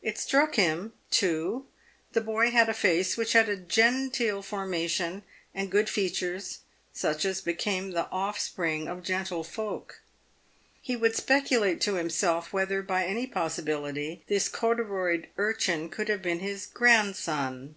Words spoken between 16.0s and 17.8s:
have been his grandson.